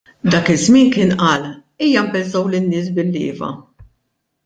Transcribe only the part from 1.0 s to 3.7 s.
qal: Ejja nbeżżgħu lin-nies bil-lieva.